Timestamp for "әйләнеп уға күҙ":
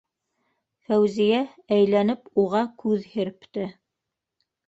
1.75-3.07